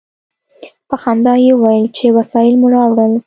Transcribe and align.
په 0.89 0.95
خندا 1.03 1.33
یې 1.45 1.51
وویل 1.55 1.87
چې 1.97 2.05
وسایل 2.17 2.55
مو 2.61 2.67
راوړل. 2.73 3.13